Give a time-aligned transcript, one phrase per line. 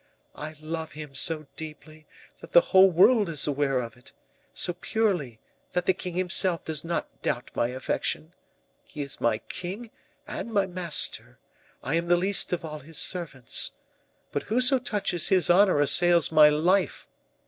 [0.33, 2.07] "I love him so deeply,
[2.39, 4.13] that the whole world is aware of it;
[4.51, 5.39] so purely,
[5.73, 8.33] that the king himself does not doubt my affection.
[8.87, 9.91] He is my king
[10.25, 11.37] and my master;
[11.83, 13.73] I am the least of all his servants.
[14.31, 17.07] But whoso touches his honor assails my life.